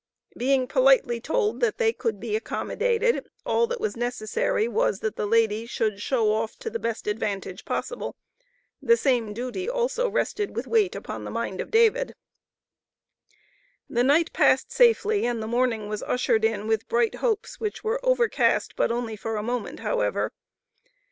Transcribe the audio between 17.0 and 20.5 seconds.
hopes which were overcast but only for a moment, however.